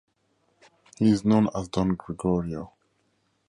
[0.97, 2.73] He is known as "Don Gregorio".